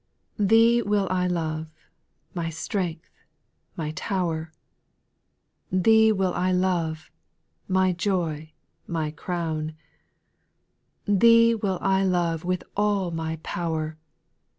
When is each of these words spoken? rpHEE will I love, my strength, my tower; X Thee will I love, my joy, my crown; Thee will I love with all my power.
rpHEE 0.39 0.83
will 0.83 1.07
I 1.11 1.27
love, 1.27 1.75
my 2.33 2.49
strength, 2.49 3.11
my 3.75 3.91
tower; 3.91 4.51
X 4.51 4.53
Thee 5.83 6.11
will 6.11 6.33
I 6.33 6.51
love, 6.51 7.11
my 7.67 7.91
joy, 7.93 8.51
my 8.87 9.11
crown; 9.11 9.75
Thee 11.05 11.53
will 11.53 11.77
I 11.83 12.03
love 12.03 12.43
with 12.43 12.63
all 12.75 13.11
my 13.11 13.35
power. 13.43 13.99